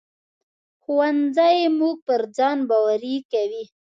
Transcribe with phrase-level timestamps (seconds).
[0.81, 3.63] ښوونځی موږ پر ځان باوري کوي